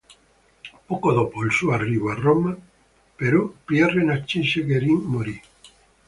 [0.87, 2.57] Poco dopo il suo arrivo a Roma,
[3.15, 5.39] però, Pierre-Narcisse Guérin morì.